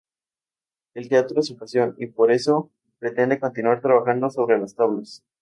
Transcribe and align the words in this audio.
El 0.95 1.09
teatro 1.09 1.39
es 1.41 1.45
su 1.45 1.57
pasión 1.57 1.93
y 1.99 2.07
por 2.07 2.31
eso 2.31 2.71
pretende 2.97 3.39
continuar 3.39 3.81
trabajando 3.81 4.31
sobre 4.31 4.57
las 4.57 4.73
tablas. 4.73 5.21